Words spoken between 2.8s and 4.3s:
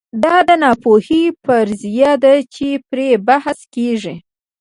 پرې بحث کېږي.